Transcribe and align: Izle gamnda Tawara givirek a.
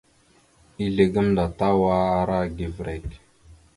Izle 0.85 1.05
gamnda 1.13 1.43
Tawara 1.57 2.39
givirek 2.55 3.05
a. 3.17 3.19